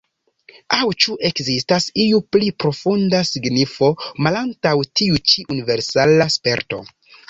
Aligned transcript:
Aŭ 0.77 0.87
ĉu 1.05 1.17
ekzistas 1.29 1.87
iu 2.05 2.23
pli 2.37 2.49
profunda 2.65 3.23
signifo 3.35 3.93
malantaŭ 4.29 4.77
tiu 4.99 5.25
ĉi 5.31 5.51
universala 5.57 6.33
sperto? 6.41 6.87